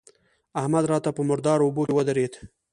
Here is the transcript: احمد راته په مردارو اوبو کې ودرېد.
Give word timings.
احمد 0.61 0.83
راته 0.91 1.09
په 1.13 1.21
مردارو 1.29 1.65
اوبو 1.67 1.81
کې 1.87 1.93
ودرېد. 1.95 2.33